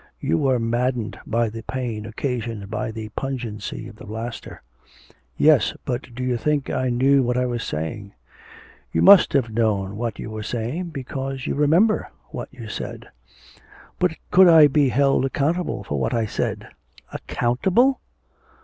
[0.19, 4.63] you were maddened by the pain occasioned by the pungency of the plaster.'
[5.37, 8.15] 'Yes; but do you think I knew what I was saying?'
[8.91, 13.09] 'You must have known what you were saying because you remember what you said.'
[13.99, 16.67] 'But could I be held accountable for what I said?'
[17.13, 18.01] 'Accountable?